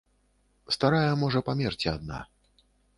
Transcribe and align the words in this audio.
Старая 0.77 1.13
можа 1.27 1.45
памерці 1.53 1.87
адна. 1.95 2.27